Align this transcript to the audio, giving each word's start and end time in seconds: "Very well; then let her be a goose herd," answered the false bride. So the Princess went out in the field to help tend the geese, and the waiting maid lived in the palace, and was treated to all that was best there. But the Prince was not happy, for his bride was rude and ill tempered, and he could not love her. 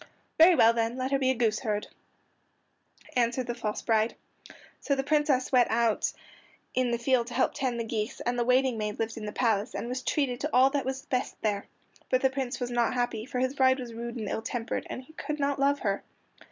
"Very 0.39 0.55
well; 0.55 0.73
then 0.73 0.97
let 0.97 1.11
her 1.11 1.19
be 1.19 1.29
a 1.29 1.35
goose 1.35 1.59
herd," 1.59 1.85
answered 3.15 3.45
the 3.45 3.53
false 3.53 3.83
bride. 3.83 4.15
So 4.79 4.95
the 4.95 5.03
Princess 5.03 5.51
went 5.51 5.69
out 5.69 6.11
in 6.73 6.89
the 6.89 6.97
field 6.97 7.27
to 7.27 7.35
help 7.35 7.53
tend 7.53 7.79
the 7.79 7.83
geese, 7.83 8.19
and 8.21 8.39
the 8.39 8.43
waiting 8.43 8.79
maid 8.79 8.97
lived 8.97 9.15
in 9.15 9.27
the 9.27 9.31
palace, 9.31 9.75
and 9.75 9.87
was 9.87 10.01
treated 10.01 10.39
to 10.39 10.49
all 10.51 10.71
that 10.71 10.85
was 10.85 11.05
best 11.05 11.39
there. 11.43 11.67
But 12.09 12.21
the 12.21 12.31
Prince 12.31 12.59
was 12.59 12.71
not 12.71 12.95
happy, 12.95 13.27
for 13.27 13.37
his 13.37 13.53
bride 13.53 13.79
was 13.79 13.93
rude 13.93 14.15
and 14.15 14.27
ill 14.27 14.41
tempered, 14.41 14.87
and 14.89 15.03
he 15.03 15.13
could 15.13 15.39
not 15.39 15.59
love 15.59 15.81
her. 15.81 16.01